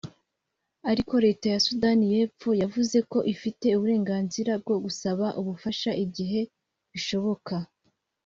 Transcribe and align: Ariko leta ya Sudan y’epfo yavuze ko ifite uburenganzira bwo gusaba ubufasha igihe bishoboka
Ariko 0.91 1.13
leta 1.25 1.45
ya 1.53 1.59
Sudan 1.65 1.99
y’epfo 2.11 2.49
yavuze 2.61 2.97
ko 3.11 3.19
ifite 3.33 3.65
uburenganzira 3.77 4.51
bwo 4.61 4.75
gusaba 4.85 5.25
ubufasha 5.39 5.91
igihe 6.05 6.41
bishoboka 6.91 7.55